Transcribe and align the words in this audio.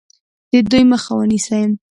د 0.51 0.53
دوی 0.69 0.83
مخه 0.91 1.11
ونیسي. 1.15 1.61